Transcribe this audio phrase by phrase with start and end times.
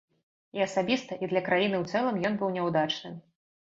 [0.59, 3.27] І асабіста, і для краіны ў цэлым ён быў няўдачным.